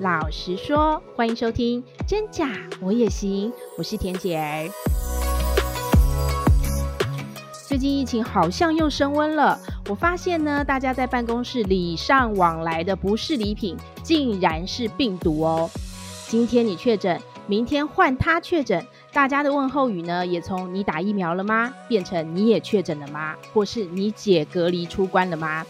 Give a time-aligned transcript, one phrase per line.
[0.00, 2.48] 老实说，欢迎收听《真假
[2.80, 4.70] 我也行》，我是田姐儿。
[7.66, 9.58] 最近疫情好像又升温了，
[9.88, 15.68] 我发现呢，大家在办公室礼尚往来的不是礼品，竟然是病毒哦。
[16.28, 25.66] 今天你确诊，明天换他确诊，大家的问候语呢，也从“你打疫苗了吗”变成“你也确诊了吗”或是“你解隔离出关了吗”。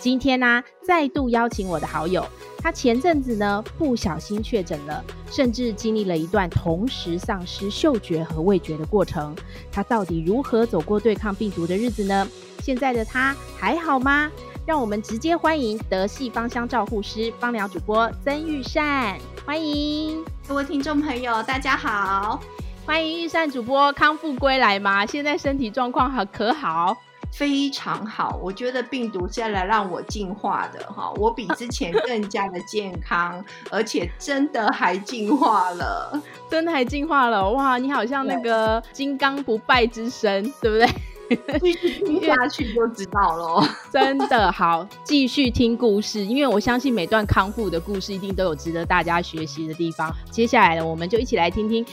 [0.00, 2.24] 今天呢、再度邀请我的好友，
[2.60, 9.34] 他前阵子呢不小心确诊了，甚至经历了一段同时丧失嗅觉和味觉的过程。
[9.70, 12.28] 他到底如何走过对抗病毒的日子呢？
[12.60, 14.30] 现在的他还好吗？
[14.66, 22.38] 让我们直接欢迎德系芳香照护师、芳疗主播曾玉善，欢迎各位听众朋友，大家好，
[22.84, 25.06] 欢迎玉善主播康复归来吗？
[25.06, 26.94] 现在身体状况好可好？
[27.32, 36.20] 非常好，我觉得病毒是来让我进化的哈，我比之前 更加的健康，而且真的还进化了，
[36.50, 37.78] 真的还进化了哇！
[37.78, 40.88] 你好像那个金刚不败之身，对不对？
[42.04, 50.14] 听下去就知道了， 真的好，继续听故事，因为我相信每段康复的故事一定都有值得大家学习的地方。
[50.30, 51.84] 接下来呢，我们就一起来听听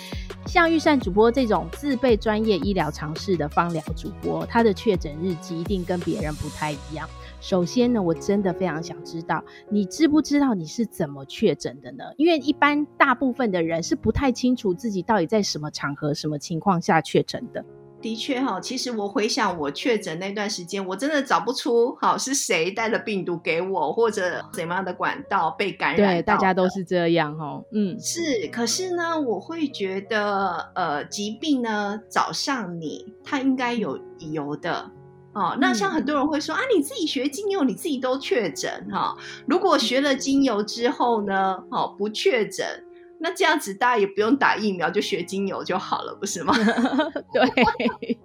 [0.45, 7.07] 像钰善主播这种自备专业医疗常识的方疗主播，他的确诊日记一定跟别人不太一样。
[7.41, 12.05] 首先呢，我真的非常想知道，你知不知道你是怎么确诊的呢？
[12.17, 17.63] 因为一般大部分的人是不太清楚自己到底在什么场合、什么情况下确诊的。
[18.05, 26.17] 的确哈，其实我回想我确诊那段时间，我真的找不出好是谁带了病毒给我，或者怎么样的管道被感染。
[26.17, 27.65] 对，大家都是这样哦。
[27.73, 28.47] 嗯，是。
[28.51, 34.91] 可是呢，我会觉得，呃，疾病呢找上你，它应该有理由的。
[35.33, 39.17] 哦，那像很多人会说、嗯、啊，你自己学精油，你自己都确诊哈。
[39.47, 42.84] 如果学了精油之后呢，哦，不确诊。
[43.25, 46.53] 那这样子，大家也不用打疫苗，就学精油就好了，不是吗？
[47.33, 48.19] 对，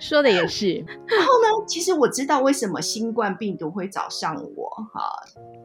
[0.00, 0.82] 说的也是。
[1.06, 5.02] 然后呢，其实我知道为什么新冠病毒会找上我哈。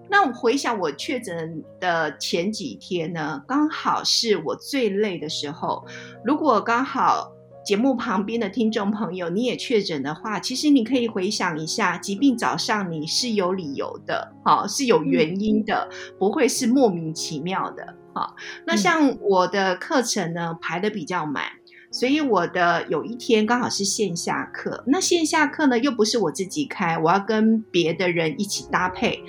[0.09, 5.85] 那我回想我确诊的前几天呢，刚好是我最累的时候。
[6.25, 7.31] 如果刚好
[7.67, 17.93] 节目旁边的听众朋友你也确诊的话，其实你可以回想一下，疾病找上你是有理由的，好，是有原因的，不会是莫名其妙的。
[18.15, 18.33] 好，
[18.65, 21.43] 那像我的课程呢，嗯、排得比较满，
[21.91, 24.85] 所以我的有一天刚好是线下课。
[24.87, 29.21] 那线下课呢，又不是我自己开，我要跟别的人一起搭配。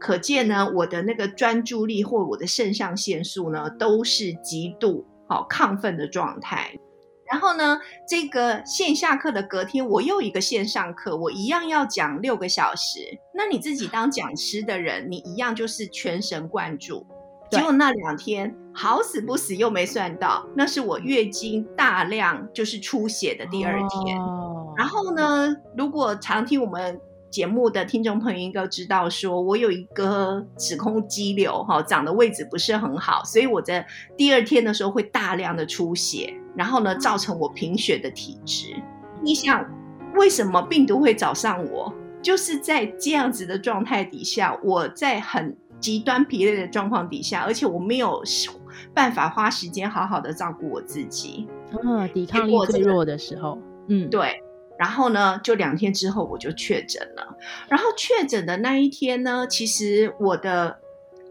[0.00, 6.76] 可见呢，我的那个专注力或我的肾上腺素呢，都是极度好亢奋的状态。
[7.30, 12.98] 然后呢，这个线下课的隔天，我又一个线上课，我一样要讲六个小时。
[13.32, 17.06] 那你自己当讲师的人，你一样就是全神贯注。
[17.50, 24.18] 结果那两天好死不死又没算到，那是我月经大量就是出血的第二天。
[24.18, 24.78] Oh.
[24.78, 27.00] 然后呢，如果常听我们
[27.34, 33.84] 节目的听众朋友应该知道，说我有一个子宫肌瘤哈，长的位置不是很好，所以我在
[34.16, 38.80] 第二天的时候会大量的出血，然后呢，造成我贫血的体质。
[39.20, 39.68] 你想，
[40.14, 41.92] 为什么病毒会找上我？
[42.22, 45.56] 就是在这样子的状态底下，我在很。
[45.80, 48.22] 极端疲累的状况底下，而且我没有
[48.94, 53.58] 办法花时间好好的照顾我自己，嗯，抵抗力最弱的时候，
[53.88, 54.40] 嗯，对。
[54.84, 57.38] 然后呢，就两天之后我就确诊了。
[57.70, 60.78] 然后确诊的那一天呢，其实我的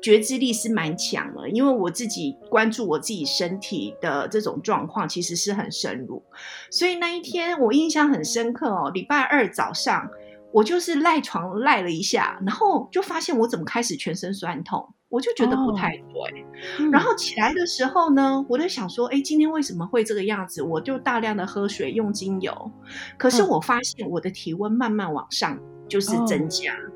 [0.02, 6.24] 觉知力是蛮强的，因为我自己关注我自己身体的这种状况，其实是很深入。
[6.72, 10.10] 所以那一天我印象很深刻哦，礼拜二早上。
[10.54, 16.46] 我就是赖床赖了一下，然后就发现我怎么开始全身酸痛，我就觉得不太对。
[16.80, 16.94] Oh.
[16.94, 20.62] 然后起来的时候呢，我就想说，哎，今天为什么会这个样子？
[20.62, 22.72] 我就大量的喝水，用精油，
[23.18, 26.72] 可是我发现我的体温慢慢往上就是增加。
[26.74, 26.94] Oh.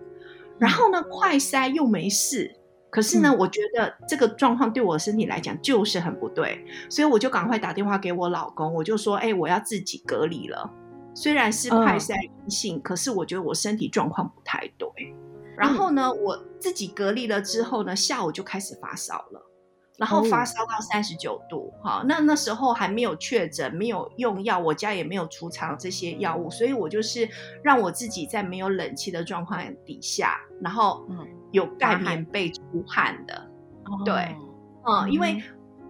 [0.59, 2.55] 然后呢，快筛又没事，
[2.91, 10.71] 可是呢，我觉得这个状况对我身体来讲就是很不对，所以我就赶快打电话给我老公，我就说，哎，我要自己隔离了。
[11.17, 14.87] 虽然是快筛阴性，uh, 可是我觉得我身体状况不太对。
[15.57, 19.41] 然后呢，嗯、我自己隔离了之后呢，下午就开始发烧了，
[19.97, 21.73] 然后发烧到三十九度。
[21.81, 27.27] 哈、oh.，那那时候还没有确诊，没有用药，我家也没有储藏这些药物，所以我就是
[27.63, 31.03] 让我自己在没有冷气的状况底下，然后
[31.51, 33.49] 有盖棉被出汗的。
[33.85, 34.05] Oh.
[34.05, 34.13] 对，
[34.85, 35.07] 嗯，oh.
[35.09, 35.41] 因为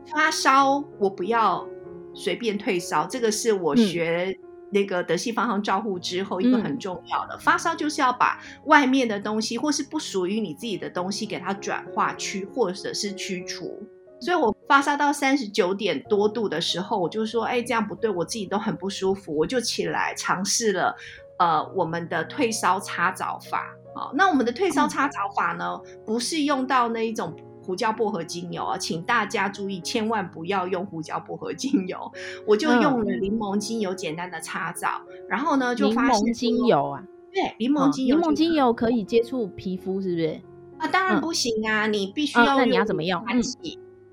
[0.10, 1.68] 发烧我不要
[2.14, 4.47] 随便退烧，这个是我学、嗯。
[4.72, 13.82] 那个德西芳香照护之后，一个很重要的、嗯、发烧就是要把外面的东西或是不属于你自己的东西给它转化去，或者是驱除。
[14.20, 20.96] 所以我发烧到三十九点多度的时候，我就说，哎，这样不对，我自己都很不舒服，我就起来尝试了，
[21.38, 23.74] 呃，我们的退烧擦澡法。
[23.96, 27.36] 好，那我们的退烧擦澡法呢，嗯、不是用到那一种
[27.68, 32.14] 胡椒薄荷精油啊，请大家注意，千万不要用胡椒薄荷精油，
[32.46, 37.04] 我就用了柠檬精油简单的擦澡，嗯、然后呢，就发现柠檬精油啊，
[37.34, 40.40] 对，柠檬精油，柠檬精油可以接触皮肤，是不是？
[40.78, 42.56] 啊，当然不行啊，嗯、你必须要。
[42.56, 43.22] 那你要怎么用？
[43.28, 43.42] 嗯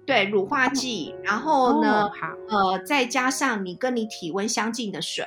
[0.07, 2.11] 对，乳化剂，然后呢，
[2.51, 5.25] 呃，再加上你跟你体温相近的水，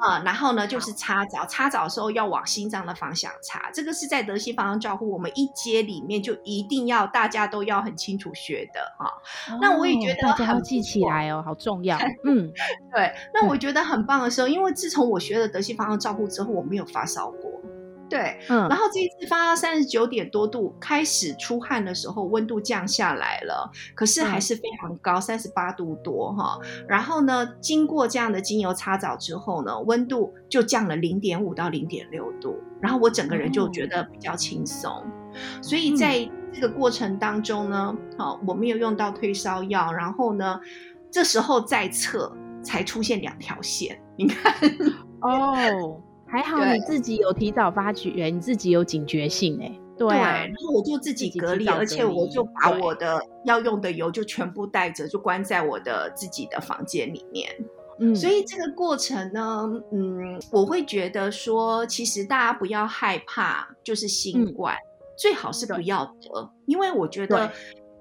[0.00, 9.06] 啊、呃，然后呢就是擦澡，擦澡的时候要往心脏的方向擦，这个是在德西方向照护我们一阶里面就一定要大家都要很清楚学的哈。
[9.52, 11.98] 哦、那我也觉得大家要记起来哦，好重要。
[12.24, 12.52] 嗯，
[12.92, 17.50] 对，那我觉得很棒的时候，因为自从我学了德西方向照护之后，我没有发烧过。
[18.08, 26.58] 对，嗯，然后这一次发到三十九点多度，开始出汗的时候，温度降下来了，可是还是非常高，三十八度多哈。
[26.88, 35.04] 然后呢，经过这样的精油擦澡之后呢，温度就降了零点五到零点六度，然后我整个人就觉得比较轻松。
[35.60, 40.58] 所以在这个过程当中呢，好，我没有用到退烧药，然后呢，
[41.10, 44.54] 这时候再测才出现两条线，你看，
[45.20, 46.00] 哦。
[46.30, 57.50] 还好你自己有提早发觉，你自己有警觉性哎，对，啊、对，然后我就自己隔离，隔离而且我就把我的要用的油就全部带着，就关在我的自己的房间里面。
[58.00, 64.86] 嗯，所以这个过程呢，嗯，我会觉得说，其实大家不要害怕，就是新冠，嗯、
[65.16, 67.50] 最好是不要得，因为我觉得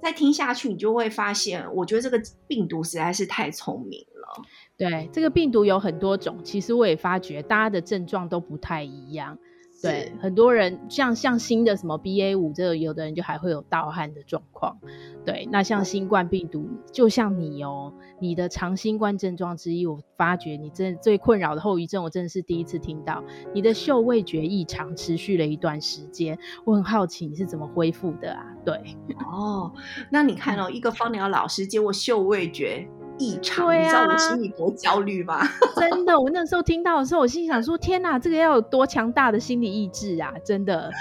[0.02, 4.44] 再听下去，你就会发现，我觉得这个病毒实在是太聪明了。
[4.78, 9.38] 对，这个病毒有很多种，其实我也发觉大家的症状都不太一样。
[9.82, 14.78] 对，很多人像像新的什么 BA 五，这个有的人就还会有盗汗的状况。
[15.24, 26.38] 对，那像新冠病毒，嗯、就像你哦，你的长新冠症状之一，我发觉你真的最困扰的后遗症，我真的是第一次听到，你的嗅味觉异常持续了一段时间。
[26.66, 28.46] 我很好奇你是怎么恢复的啊？
[28.66, 28.98] 对，
[29.32, 29.72] 哦，
[30.10, 32.88] 那你看哦，一个芳疗老师，结果嗅味觉。
[33.18, 35.40] 异常，啊、你知道我心里多焦虑吗？
[35.76, 40.34] 真的，我那时候听到的时候，我心里想说：天哪，这个要有多强大的心理意志啊！
[40.44, 40.92] 真的，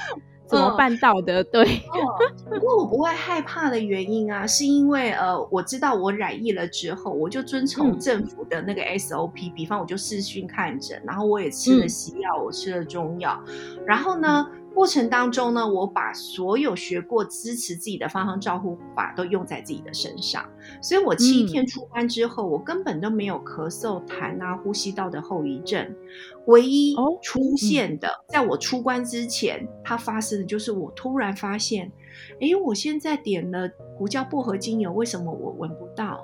[0.47, 1.43] 怎么办到的？
[1.43, 13.39] 嗯、对、嗯，不过我不会害怕的原因啊，是因为呃，我知道我染疫了之后，我就遵从政府的那个 SOP，、嗯、比方我就视讯看诊，然后我也吃了西药，嗯、我吃了中药，
[13.87, 14.47] 然后呢。
[14.77, 20.47] 嗯过程当中呢，我把所有学过支持自己的芳香照护法都用在自己的身上，
[20.83, 25.97] 所以我七天出关之后，嗯、我根本都没有咳嗽、痰啊、呼吸道的后遗症。
[26.49, 31.91] 唯一出现的，哦嗯、在我出关之前，它发生的就是我突然发现，
[32.39, 36.23] 哎，我现在点了胡椒薄荷精油，为什么我闻不到？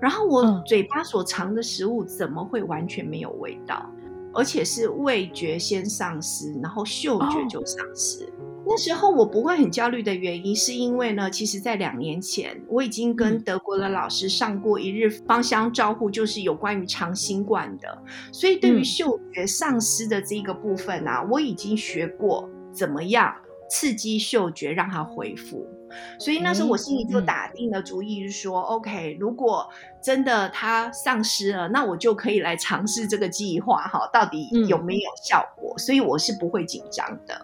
[0.00, 3.86] 然后我嘴巴所尝的食物怎么会完全没有味道？
[4.32, 8.24] 而且是味觉先丧失，然后嗅觉就丧失。
[8.24, 8.34] Oh.
[8.66, 18.02] 那时候我不会很焦虑的原因，是因为呢，其实在两年前我已经跟德国的老师上过一日芳香招呼，就是有关于长新冠的。
[18.30, 23.34] 所以对于嗅觉丧失的这个部分啊，我已经学过怎么样
[23.68, 25.66] 刺激嗅觉让它恢复。
[26.18, 29.68] 所以那时候我心里就打定了主意，是说、嗯、OK，如果
[30.02, 35.74] 真的它丧失了，那我就可以来尝试这个计划哈，到底有没有效果？
[35.76, 37.40] 嗯、所以我是不会紧张的。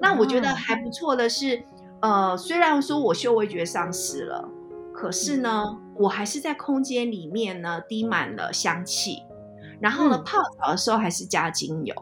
[0.00, 1.62] 那我觉得还不错的是，
[2.00, 4.48] 呃，虽然说我嗅味觉丧失了，
[4.92, 9.22] 可是呢，嗯、我还是在空间里面呢滴满了香气，
[9.80, 11.94] 然后呢、嗯、泡澡的时候还是加精油，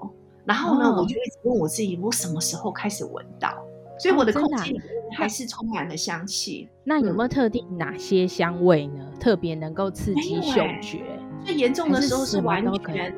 [0.44, 3.52] 然后呢，哦、我就一直问我自己，我什么时候开始闻到？
[3.98, 4.74] 所以我的空间
[5.16, 6.68] 还是充满了香气。
[6.84, 9.04] 那有没有特定哪些香味呢？
[9.12, 11.02] 嗯、特别能够刺激嗅觉？
[11.44, 13.14] 最严重的时候是完全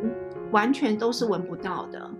[0.53, 2.11] 完全都是闻不到的。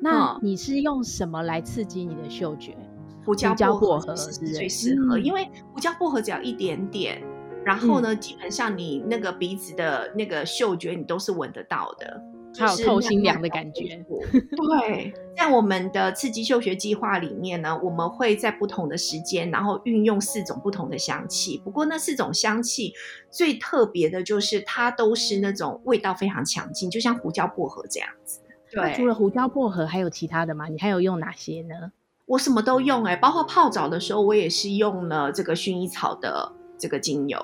[0.00, 2.76] 那你是用什么来刺激你的嗅觉？
[3.24, 7.22] 胡椒薄荷是最适合，嗯、因为胡椒薄荷只要一点点，
[7.64, 12.22] 然后呢，嗯、基本上你那个鼻子的那个嗅觉你都是闻得到的。
[12.56, 14.04] 还有透心凉的感觉。
[14.30, 21.60] 对，在我们的刺激嗅觉计划里面呢，我们会在不同的时间，然后运用四种不同的香气。
[21.64, 22.92] 不过那四种香气
[23.30, 28.40] 最特别的就是它都是那种味道非常强劲，就像胡椒薄荷这样子。
[28.70, 30.66] 对，除了胡椒薄荷，还有其他的吗？
[30.68, 31.92] 你还有用哪些呢？
[32.26, 37.38] 我什么都用哎、欸，包括泡澡的时候，我也是用了这个薰衣草的这个精油。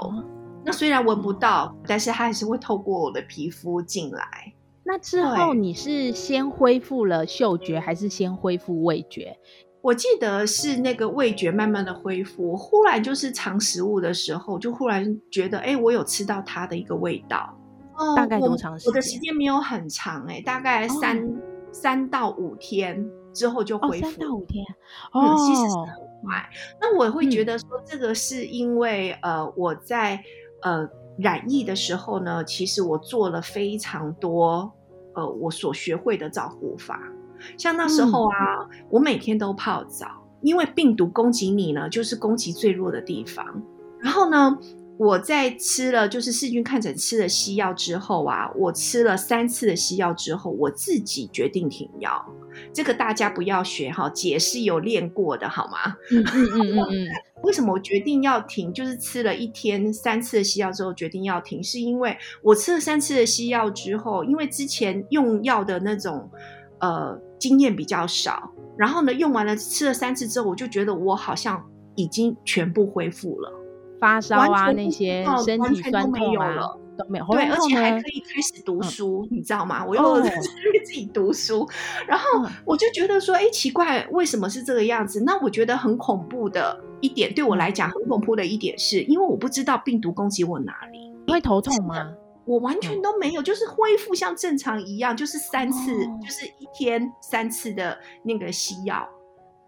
[0.62, 4.52] 那虽然闻不到，但是它还是会透过我的皮肤进来。
[4.84, 9.36] 那之后你是先恢复了嗅觉，还是先恢复味觉？
[9.80, 17.54] 我记得是那个味觉慢慢的恢复，忽然就是尝食物的时候，就忽然觉得，哎、欸，我有吃到它的一个味道。
[18.16, 18.90] 大概多长时间？
[18.90, 21.32] 我的时间没有很长、欸，哎，大概三、哦、
[21.70, 24.06] 三到五天之后就恢复。
[24.06, 24.64] 哦、三到五天，
[25.12, 25.86] 哦，其实是很
[26.24, 26.48] 快。
[26.80, 30.18] 那我会觉得说，这个是因为、嗯、呃，我在
[30.62, 34.73] 呃染疫的时候呢，其实我做了非常多
[35.14, 37.00] 呃我所学会的照护法，
[37.56, 40.06] 像那时候啊，嗯、我每天都泡澡，
[40.40, 43.62] 因为病毒攻击你呢，就是攻击最弱的地方。
[44.00, 44.59] 然后呢，
[44.96, 52.24] 我在吃了就是细菌看诊吃了西药之后啊，我吃了三次的西药之后，我自己决定停药。
[52.72, 55.96] 这个大家不要学哈，姐是有练过的好吗？
[56.12, 57.08] 嗯嗯嗯嗯嗯。
[57.42, 58.72] 为什么我决定要停？
[58.72, 66.30] 就是吃了一天三次的西药之后决定要停，是因为我吃了三次的西药之后，因为之前用药的那种
[66.78, 68.48] 呃经验比较少，
[68.78, 71.62] 然后呢用完了吃了三次之后，我就觉得我好像
[71.96, 73.52] 已经全部恢复了。
[74.04, 77.25] 发烧啊，那些身体酸痛啊，都没有。
[77.30, 79.82] 对，而且还可以开始读书，嗯、你知道吗？
[79.82, 80.28] 我又 在
[80.84, 81.66] 自己读书，
[82.06, 82.25] 然后
[82.66, 85.23] 我就觉得说，哎，奇怪，为什么是这个样子？
[85.25, 92.12] 那我觉得很恐怖的一点，对我来讲很恐怖的一点是，因为我不知道病毒攻击我哪里，会头痛吗？
[92.44, 99.08] 我完全都没有，就是恢复像正常一样，就是三次，哦、就是一天三次的那个西药。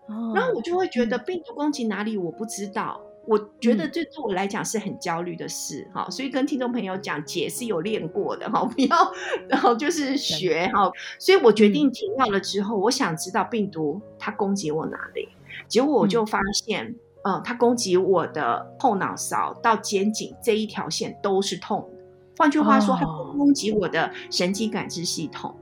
[0.09, 3.01] 哦、然后我就会觉得病毒攻击哪里，我不知道。
[3.27, 8.97] 我觉得这对我来讲是很焦虑的事哈，嗯、所以跟听众朋友讲，姐是有练过的哈， 不要
[9.49, 15.29] 然后就是学哈，所以我决定停药了之后，我想知道病毒它攻击我哪里，
[15.67, 16.87] 结果我就发现，
[17.25, 21.99] 嗯，呃、它攻击我的后脑勺到肩颈这一条线都是痛的，
[22.39, 23.05] 换句话说，它
[23.37, 25.55] 攻击我的神经感知系统。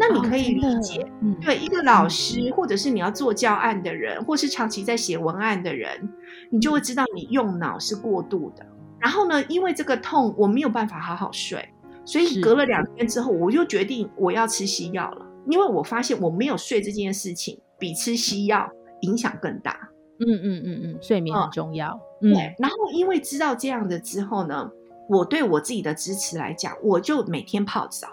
[0.00, 1.06] 那你可以理解，
[1.42, 6.08] 对一个老师，或者是你要做教案的人，或是长期在写文案的人，
[6.50, 8.64] 你就会知道你用脑是过度的。
[8.98, 11.68] 然后呢，因为这个痛，我没有办法好好睡，
[12.06, 15.26] 所以隔了两天之后，我就决定我要吃西药了。
[15.46, 18.70] 因为我发现我没有睡这件事情，比吃西药
[19.02, 19.90] 影响更大。
[20.18, 22.00] 嗯嗯嗯嗯，睡眠很重要。
[22.22, 24.70] 嗯、对，然后因为知道这样的之后呢，
[25.10, 28.08] 我对我自己的支持来讲，我就每天泡澡。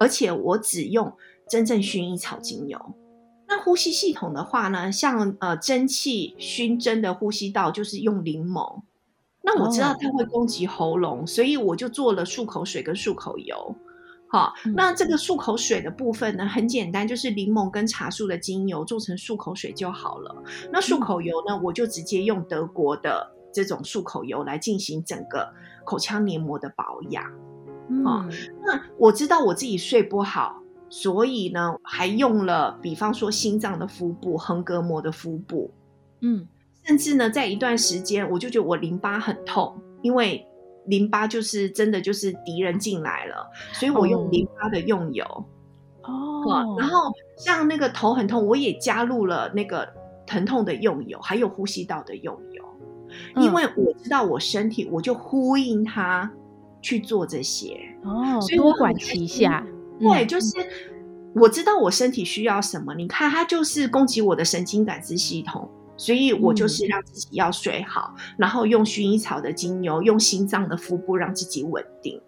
[0.00, 1.12] 而且我只用
[1.48, 2.80] 真正薰衣草精油。
[3.46, 8.82] 那呼吸系统的话呢，像呃蒸汽熏蒸的呼吸道，就是用柠檬。
[9.42, 13.74] 那我知道它会攻击喉咙，哦、所以我就做了漱口水跟漱口油。
[14.28, 20.34] 好，嗯、那这个漱口水的部分呢，很简单，就是柠檬跟茶树的精油做成漱口水就好了。
[20.72, 25.52] 那漱口油呢，嗯、我就直接用德国的这种漱口油来进行整个
[25.84, 27.24] 口腔黏膜的保养。
[27.92, 28.24] 嗯、哦，
[28.64, 35.68] 那我知道我自己睡不好，所以呢，还用了，比方说心脏的腹部、横膈膜的腹部，
[36.20, 36.46] 嗯，
[36.84, 40.46] 甚至呢，在一段时间，我就觉得我淋巴很痛，因为
[40.86, 45.24] 淋巴就是真的就是敌人进来了，所以我用淋巴的用油，
[46.04, 49.88] 哦，然后像那个头很痛，我也加入了那个
[50.24, 52.64] 疼痛的用油，还有呼吸道的用油，
[53.34, 56.30] 嗯、因为我知道我身体，我就呼应它。
[56.80, 59.66] 去做这些哦，所以多管齐下。
[59.98, 60.48] 对，就是
[61.34, 62.94] 我知道我身体需要什么。
[62.94, 72.20] 你看，它就是攻击我的神经感知系统，所以我就是让自己要睡好，嗯、然后用薰衣草的精油，用心脏的腹部让自己稳定。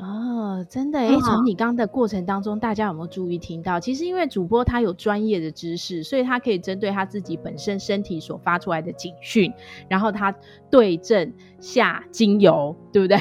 [0.00, 1.08] 哦，真的哎！
[1.20, 3.78] 从你刚刚的过程当中，大家有没有注意听到？
[3.78, 9.52] 其实因为主播他有专业的知识，所以他可以针对他自己本身身体所发出来的警讯，
[9.88, 10.34] 然后他
[10.70, 13.18] 对症下精油，对不对？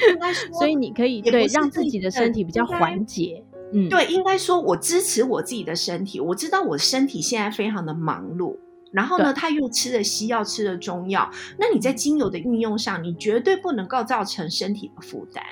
[0.58, 3.44] 所以你可以对让自己的身体比较缓解。
[3.74, 6.18] 嗯，对，应该说我支持我自己的身体。
[6.20, 8.56] 我知道我身体现在非常的忙碌，
[8.90, 15.42] 然后呢，他又吃了西药，吃了中药，那你在精油的运用上，你绝对不能够造成身体的负担。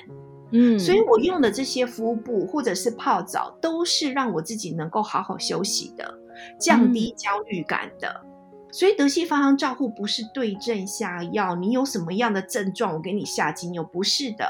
[0.53, 6.15] 嗯，所以我用的这些敷布或者是泡澡，都是让我自己能够好好休息的，
[6.59, 8.09] 降低焦虑感的。
[8.25, 8.29] 嗯、
[8.73, 14.45] 所以德西芳香照护不是对症下药，你有什么样的症状，我给你下精油，不是的，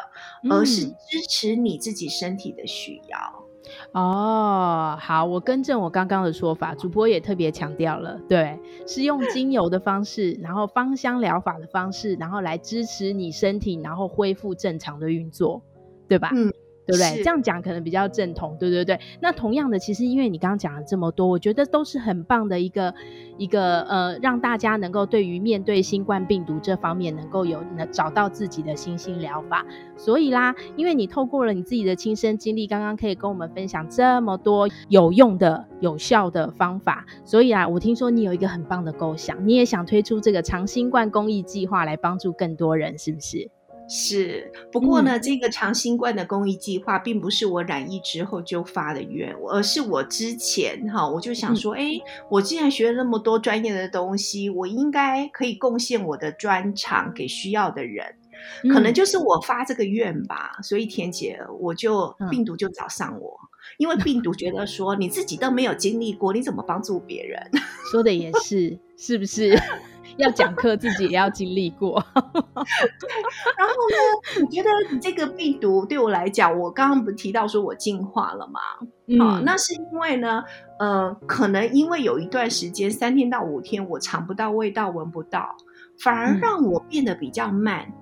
[0.50, 3.18] 而是支持你自己身体的需要。
[3.92, 15.62] 哦，好，我更正我刚刚的说法，主播也特别强调了，对，是用精油的方式，然后芳香疗法的方式，然后来支持你身体，然后恢复正常的运作。
[16.10, 16.28] 对吧？
[16.34, 16.52] 嗯，
[16.86, 17.22] 对不对？
[17.22, 18.98] 这样讲可能比较正统，对对对。
[19.20, 22.92] 那同样的，其实因为你刚刚讲了这么多，我觉得都是很棒的一个
[23.38, 29.64] 一个呃，让大家能够对于面对新冠病毒这方面能够有能找到自己的新兴疗法。
[29.96, 37.06] 所以啦，因为你透过了你自己的亲身经历，刚刚可以跟我们分享这么多有用的、有效的方法。
[37.24, 43.48] 所以啊，我听说你有一个很棒的构想，你也想推出这个长新冠公益计划来帮助更多人，是不是？
[43.92, 58.06] 是，不过呢，嗯、这个长新冠的公益计划并不是我染疫之后就发的愿，而是我之前哈，我就想说，哎、嗯，我既然学了那么多专业的东西，我应该可以贡献我的专长给需要的人，
[58.62, 60.56] 嗯、可能就是我发这个愿吧。
[60.62, 67.42] 所以田姐，我就病毒就找上我，嗯、因为病毒觉得说你自己都没有经历过，你怎么帮助别人？
[67.90, 69.58] 说的也是，是不是？
[70.20, 72.04] 要讲课，自己也要经历过。
[72.14, 74.68] 然后呢，我觉得
[75.00, 78.60] 这个病毒对我来讲，我刚刚不提到说我进化了吗？
[79.06, 80.44] 嗯、哦，那是因为呢，
[80.78, 85.56] 呃，可能因为有一段时间，三天到五天，我尝不到味道，闻不到，
[86.02, 87.86] 反而让我变得比较慢。
[87.88, 87.94] 嗯、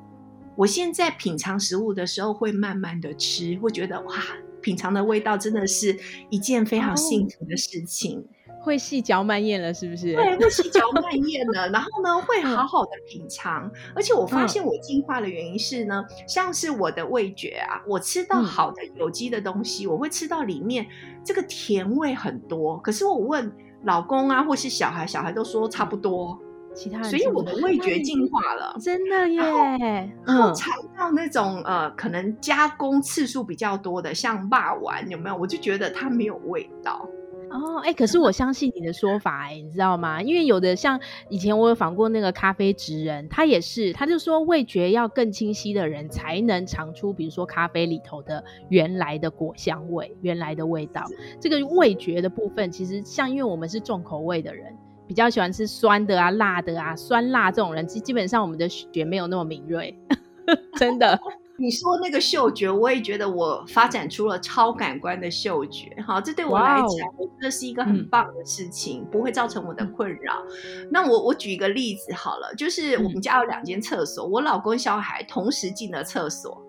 [0.56, 4.14] 我现在品尝食物的时候，会慢慢的吃，会觉得哇，
[4.60, 5.98] 品尝的味道真的是
[6.30, 8.18] 一件非常幸福的事情。
[8.18, 8.24] 哦
[8.68, 10.14] 会细嚼慢咽了，是不是？
[10.14, 13.64] 对，会细嚼慢咽了， 然后呢，会好好的品尝。
[13.64, 20.86] 嗯、而且我发现我进化的原因是呢，嗯、像是我的味觉啊，我吃到好的有机的东西，嗯、我会吃到里面
[21.24, 22.78] 这个甜味很多。
[22.80, 23.50] 可是我问
[23.84, 26.38] 老公啊，或是小孩，小孩都说差不多。
[26.74, 29.40] 其他人，所以我的味觉进化了，真的耶。
[30.24, 35.36] 然后尝到那种呃，可能加工次数比较多的，像霸丸，有没有？
[35.36, 37.08] 我就觉得它没有味道。
[37.50, 40.22] 哦，哎、欸，可是我相信你的说法、欸，哎，你知道吗？
[40.22, 51.04] 因为有的像以前我有访过那个咖啡职人，他也是，他就说味觉要更清晰的人才能尝出，比如说咖啡里头的原来的果香味、原来的味道。
[51.40, 54.76] 这个味觉的部分，其实像因为我们是重口味的人，
[55.06, 59.98] 比较喜欢吃酸的啊、辣的啊、酸辣这种人，基基本上我们的觉没有那么敏锐，
[60.78, 61.18] 真的。
[61.60, 70.40] 你说那个嗅觉，我也觉得我发展出了超感官的嗅觉，好，这对我来讲，我觉得是一个很棒的事情，不会造成我的困扰。
[70.88, 76.62] 那我我举一个例子好了，就是我们家有两间厕所，我老公小孩同时进了厕所，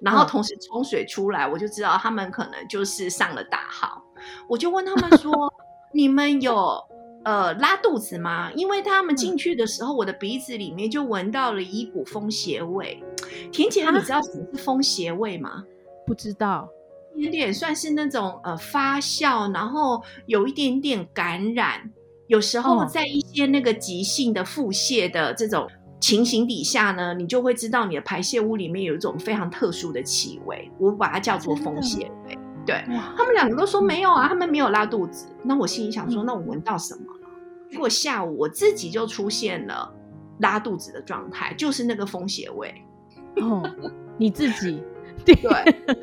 [0.00, 4.00] 然后同时冲水出来，我就知道他们可能就是上了大号，
[4.48, 5.52] 我就问他们说
[5.92, 6.80] ：“你们有？”
[7.26, 8.52] 呃，拉肚子吗？
[8.54, 13.02] 因为他们进去的时候，嗯、我的鼻子里面就闻到了一股风邪味。
[13.52, 15.64] 恬姐，你知道什么是风邪味吗？
[16.06, 16.68] 不知道，
[17.14, 21.90] 有点算是那种呃发酵，然后有一点点感染。
[22.28, 25.68] 有时候在一些那个急性的腹泻的这种
[26.00, 32.36] 情形底下呢，你就会知道你的排泄物里面有一种非常特殊的气味，我把它叫做风邪味。
[32.66, 32.84] 对，
[33.16, 35.28] 他们两个都说没有啊，他们没有拉肚子。
[35.44, 37.28] 那我心里想说，那我闻到什么了？
[37.70, 39.94] 结果下午我自己就出现了
[40.40, 42.74] 拉肚子的状态，就是那个风邪味。
[43.42, 43.62] 哦，
[44.18, 44.82] 你自己
[45.24, 45.34] 对，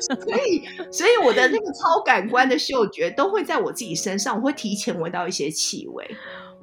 [0.00, 6.16] 所以所以我的那个超感官的嗅觉都会在我自己身上，我会提前闻到一些气味。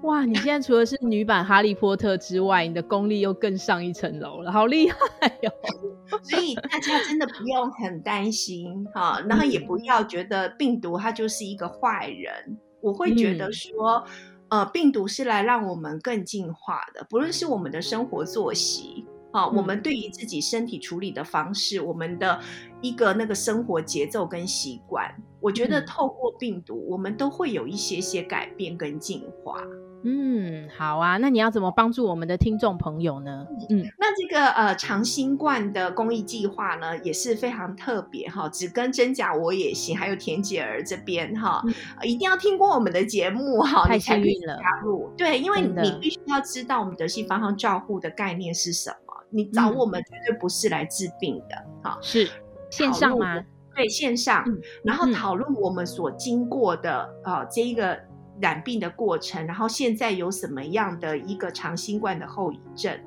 [0.03, 4.97] 哇，你现在除了是女版哈利波特之外，你的功力又更上一层楼了，好厉害
[5.41, 6.19] 哟、哦！
[6.23, 12.57] 所以大家真的不用很担心哈，然后也不要觉得病毒它就是一个坏人。
[12.81, 14.03] 我会觉得说，
[14.49, 22.39] 嗯、呃，病毒是来让我们更进化的，不论是我们的生活作息啊，我们对于自己身体处理的方式，我们的
[22.81, 29.57] 一个那个生活节奏跟习惯，我觉得透过病毒，我们都会有一些些改变跟进化。
[30.03, 33.45] 嗯，好啊，那你要怎么帮助我们的听众朋友呢？
[33.69, 52.29] 嗯，那这个呃长新冠的公益计划呢，也是非常特别哈，只跟真假我也行，还有田姐儿这边哈，嗯、一定要听过我们的节目哈，太幸运了，加入对，因为你必须要知道我们德系方向照护的概念是什么，你找我们绝对不是来治病的哈，嗯、是
[52.69, 53.43] 线上吗？
[53.75, 57.97] 对，线上，嗯、然后讨论我们所经过的啊、这一个。
[58.39, 62.97] 染病的过程，然后现在有什么样的一个长新冠的后遗症？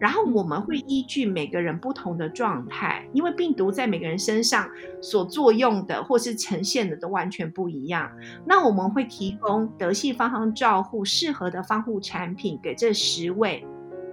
[0.00, 4.68] 然后我们会依据每个人不同的状态，因为病毒在每个人身上
[5.00, 8.10] 所作用的或是呈现的都完全不一样。
[8.44, 13.64] 那我们会提供德系芳香照护适合的防护产品给这十位，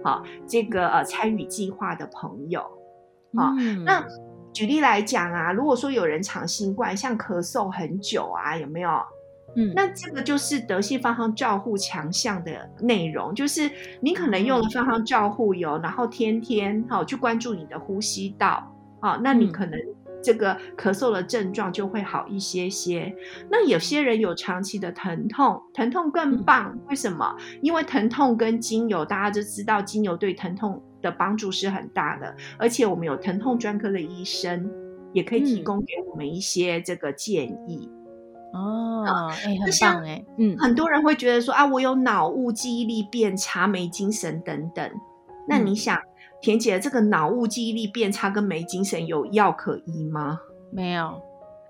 [0.02, 2.60] 好，这个呃参与计划的朋友。
[3.34, 4.04] 好，嗯、那
[4.52, 8.90] 举例来讲啊，如果说有人长新冠，像咳嗽很久啊，有没有？
[9.56, 18.62] 嗯，那这个就是德系芳香照护强项的内容，就是你可能用了芳香照护油，然后天天好去关注你的呼吸道，
[19.00, 19.78] 好，那你可能
[20.22, 23.14] 这个咳嗽的症状就会好一些些。
[23.50, 26.76] 那有些人有长期的疼痛，疼痛更棒。
[26.88, 27.36] 为什么？
[27.62, 34.70] 因为疼痛跟精油，大家就知道精油对疼痛的帮助是很大的，而且我们有疼痛专科的医生，
[35.12, 37.88] 也可以提供给我们一些这个建议。
[38.54, 39.04] 哦，
[39.44, 44.90] 哎，很棒哎，嗯，很多人会觉得说啊，我有脑雾、记忆力变差、没精神等等。
[45.46, 45.98] 那你想？
[46.42, 50.40] 恬姐，这个脑雾、记忆力变差跟没精神有药可医吗？
[50.70, 51.20] 没有。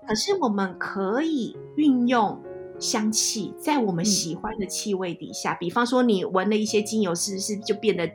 [0.07, 2.39] 可是我们可以运用
[2.79, 8.09] 香气，在我们喜欢的气味底下，嗯、比方说你闻了一些精油，是不是就变得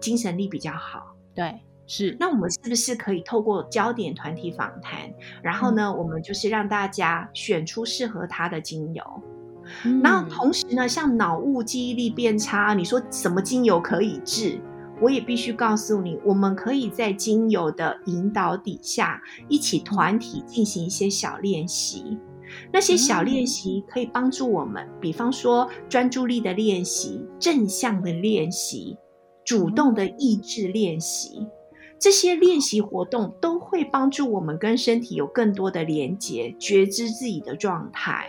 [0.00, 1.14] 精神力比较好？
[1.34, 2.16] 对，是。
[2.18, 9.04] 那我们是不是可以透过焦点团体访谈，然后呢，嗯、我们就是让大家选出适合他的精油，
[9.84, 14.60] 嗯、然后同时呢，像脑雾、记忆力变差，你说什么精油可以治？
[15.00, 22.18] 我也必须告诉你，我们可以在精油的引导底下，一起团体进行一些小练习。
[22.72, 28.96] 那些小练习可以帮助我们，比方说专注力的练习、正向的练习、
[29.44, 31.46] 主动的意志练习，
[31.98, 38.28] 这些练习活动都会帮助我们跟身体有更多的连接，觉知自己的状态。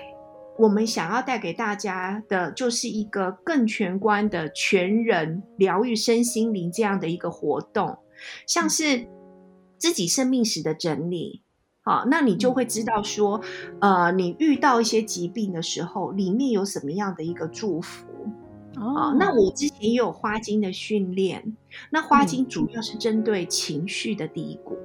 [0.57, 7.99] 我们想要带给大家的，就是一个更全观的全人疗愈身心灵这样的一个活动，
[8.47, 9.07] 像是
[9.77, 11.43] 自己生命史的整理，
[11.83, 13.39] 好，那你就会知道说，
[13.79, 18.07] 呃，你遇到一些疾病的时候，里面有什么样的一个祝福。
[18.75, 21.55] 哦，那我之前也有花精的训练，
[21.91, 24.75] 那花精主要是针对情绪的低谷。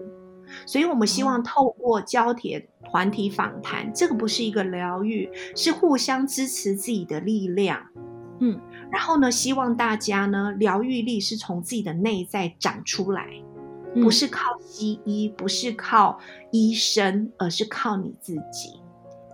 [0.66, 7.81] 所以，我们希望透过焦点团体访谈，这个不是一个疗愈，是互相支持自己的力量。
[8.40, 13.29] 嗯，然后呢，希望大家呢，疗愈力是从自己的内在长出来，
[13.94, 16.18] 不是靠西医，不是靠
[16.51, 18.81] 医生，而是靠你自己。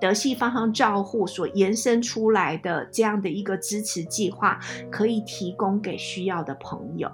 [0.00, 4.60] 德系芳香照护所延伸出来的这样的一个支持计划，
[4.90, 7.10] 可以提供给需要的朋友。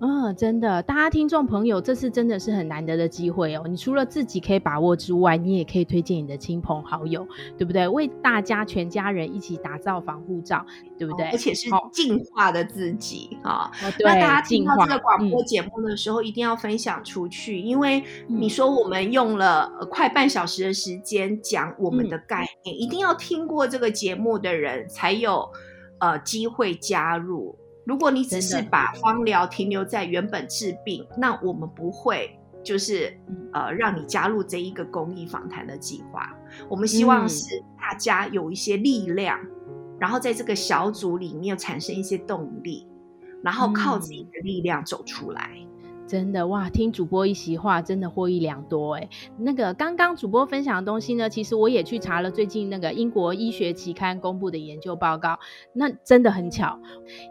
[0.00, 3.64] 嗯，真的，大家听众朋友，这次真的是很难得的机会哦。
[3.68, 7.88] 你除了自己可以把握之外，你也可以推荐你的亲朋好友，对不对？
[7.88, 10.64] 为大家全家人一起打造防护罩，
[10.96, 11.26] 对不对？
[11.30, 13.72] 而且是净化的自己啊。
[13.82, 25.50] 哦哦、那大家听到这个广播节目的时候，嗯、一定要分享出去，因为你说我们用了快半小时的时间讲我们的概念，嗯、一定要听过这个节目的人才有
[25.98, 27.58] 呃机会加入。
[27.88, 33.18] 如果你只是把芳疗停留在原本治病，那我们不会就是
[33.54, 36.30] 呃让你加入这一个公益访谈的计划。
[36.68, 37.46] 我们希望是
[37.80, 42.86] 大家有一些力量，嗯、然后在这个小组里面产生一些动力，
[43.42, 45.50] 然后靠自己的力量走出来。
[46.08, 49.06] 真的哇，听主播一席话，真的获益良多哎。
[49.36, 55.38] 那个刚刚主播分享的东西呢，其实我也去查了最近那个英国医学期刊公布的研究报告，
[55.74, 56.80] 那真的很巧，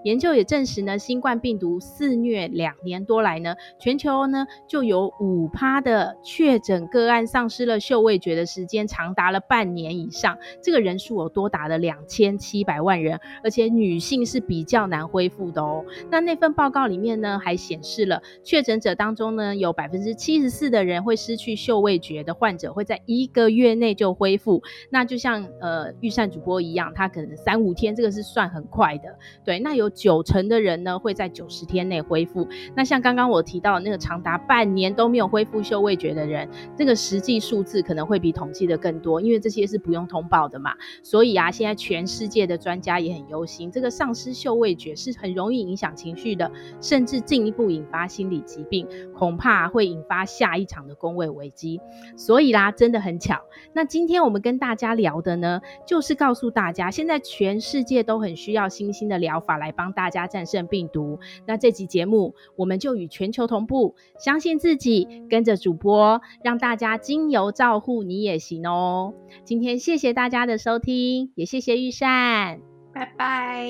[0.03, 15.83] 研究也证实呢，新冠病毒肆虐两年多来呢，全球呢就有五趴的确诊个案丧失了嗅味觉的时间长达了半年以上，这个人数有多达了两千七百万人，而且女性是比较难恢复的哦。
[16.11, 24.61] 那那份报告里面呢，还显示了确诊者当中呢，有百分之七十四的人会失去嗅味觉的患者会在一个月内就恢复。
[24.89, 29.17] 那就像呃钰善主播一样，他可能三五天，这个是算很快的。
[29.45, 32.45] 对，那有九成的人呢会在九十天内恢复。
[32.75, 40.73] 那像刚刚我提到那个长达半年都没有恢复嗅味觉的人，这个实际数字可能会比统计的更多，因为这些是不用通报的嘛。
[41.01, 46.51] 所以啊，现在全世界的专家也很忧心，这个丧失嗅味觉是很容易影响情绪的，
[46.81, 51.79] 甚至进一步引发心理病恐怕会引发下一场的工位危机，
[52.15, 53.41] 所以啦，真的很巧。
[53.73, 61.19] 那今天我们跟大家聊的呢，就是告诉大家，现在全世界都很需要新兴的疗法来帮大家战胜病毒。
[61.45, 69.13] 那这集节目，我们就与全球同步，相信自己，跟着主播，让大家精油照护你也行哦。
[69.43, 72.59] 今天谢谢大家的收听，也谢谢玉善，
[72.93, 73.67] 拜拜，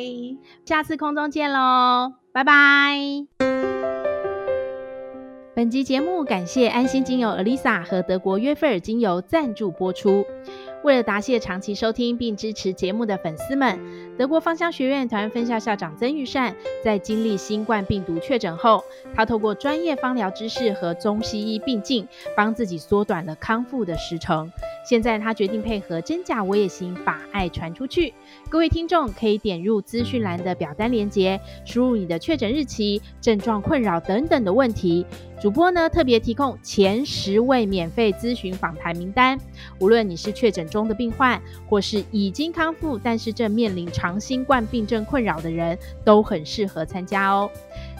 [0.65, 3.96] 下次空中见喽，拜拜。
[5.57, 10.23] 本集节目感谢安心精油 a lisa 和德国约菲尔精油赞助播出。
[10.83, 13.75] 为了答谢长期收听并支持节目的粉丝们，
[14.17, 24.51] 德国芳香学院台湾分校校长曾玉善在经历新冠病毒确诊后，他透过专业芳疗知识和中西医并进，帮自己缩短了康复的时程。
[24.89, 28.13] 现在他决定配合真假我也行，把爱传出去。
[28.49, 35.05] 各位听众可以点入资讯栏的表单链接，输入你的确诊日期、症状困扰等等的问题。
[35.39, 39.37] 主播呢特别提供前十位免费咨询访谈名单，
[39.79, 47.51] 无论你是确诊中的病患，或是已经康复但是正面临长长新冠病症困扰的人，都很适合参加哦。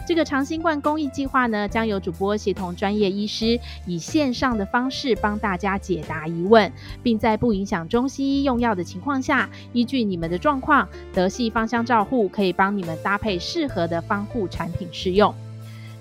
[0.06, 15.34] 这个长新冠公益计划呢，将由主播协同专业医师，以线上的方式帮大家解答疑问，并在不影响中西医用药的情况下，依据你们的状况，德系芳香照护可以帮你们搭配适合的方护产品试用。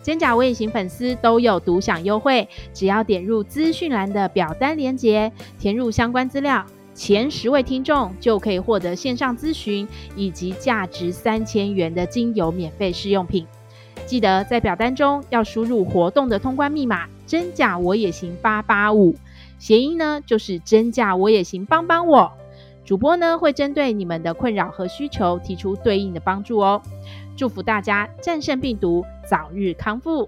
[0.02, 6.65] 真假微型粉丝都有独享优惠，只要点入资讯栏的表单链接，填入相关资料，
[6.98, 13.46] 前十位听众就可以获得线上咨询以及价值三千元的精油免费试用品。
[14.08, 19.16] 记得在表单中要输入活动的通关密码“真假我也行八八五”，
[19.60, 22.32] 谐音呢就是“真假我也行帮帮我”。
[22.84, 26.82] 主播呢会针对你们的困扰和需求提出对应的帮助哦。
[27.36, 30.28] 祝福大家战胜病毒，早日康复。